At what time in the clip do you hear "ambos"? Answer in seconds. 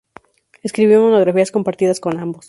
2.17-2.39